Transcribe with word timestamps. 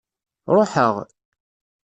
Ṛuḥeɣ. 0.55 0.95